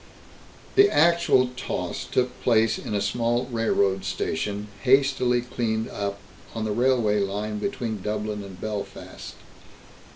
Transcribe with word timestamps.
The 0.77 0.89
actual 0.89 1.49
toss 1.55 2.05
took 2.05 2.41
place 2.41 2.79
in 2.79 2.95
a 2.95 3.01
small 3.01 3.45
railroad 3.51 4.03
station, 4.03 4.67
hastily 4.81 5.41
cleaned 5.41 5.91
up, 5.91 6.17
on 6.55 6.65
the 6.65 6.71
railway 6.71 7.19
line 7.19 7.59
between 7.59 8.01
Dublin 8.01 8.43
and 8.43 8.59
Belfast. 8.59 9.35